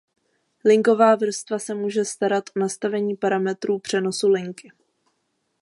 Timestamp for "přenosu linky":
3.79-4.71